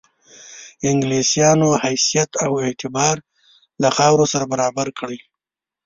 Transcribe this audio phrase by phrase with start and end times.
[0.89, 3.15] انګلیسیانو حیثیت او اعتبار
[3.81, 5.19] له خاورو سره برابر کړي.